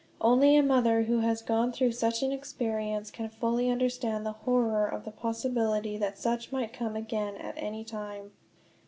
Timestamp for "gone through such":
1.43-2.23